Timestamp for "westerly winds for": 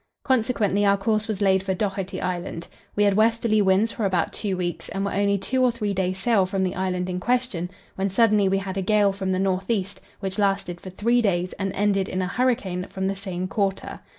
3.13-4.03